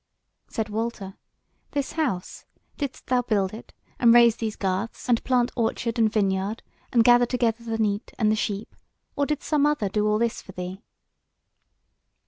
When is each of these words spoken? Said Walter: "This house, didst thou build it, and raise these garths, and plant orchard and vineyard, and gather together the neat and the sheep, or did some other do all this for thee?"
Said 0.47 0.67
Walter: 0.69 1.13
"This 1.73 1.91
house, 1.91 2.45
didst 2.75 3.05
thou 3.05 3.21
build 3.21 3.53
it, 3.53 3.71
and 3.99 4.11
raise 4.15 4.37
these 4.37 4.55
garths, 4.55 5.07
and 5.07 5.23
plant 5.23 5.51
orchard 5.55 5.99
and 5.99 6.11
vineyard, 6.11 6.63
and 6.91 7.03
gather 7.03 7.27
together 7.27 7.63
the 7.63 7.77
neat 7.77 8.11
and 8.17 8.31
the 8.31 8.35
sheep, 8.35 8.75
or 9.15 9.27
did 9.27 9.43
some 9.43 9.67
other 9.67 9.89
do 9.89 10.07
all 10.07 10.17
this 10.17 10.41
for 10.41 10.53
thee?" 10.53 10.81